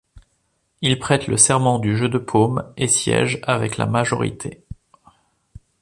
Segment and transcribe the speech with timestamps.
[0.81, 4.63] Il prête le serment du jeu de paume et siège avec la majorité.